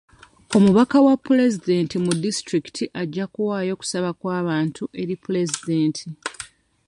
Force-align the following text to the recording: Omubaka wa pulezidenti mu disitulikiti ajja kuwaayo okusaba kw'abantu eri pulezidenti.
Omubaka 0.57 0.97
wa 1.05 1.15
pulezidenti 1.25 1.95
mu 2.05 2.11
disitulikiti 2.23 2.83
ajja 3.01 3.25
kuwaayo 3.33 3.71
okusaba 3.75 4.09
kw'abantu 4.19 4.83
eri 5.01 5.15
pulezidenti. 5.23 6.05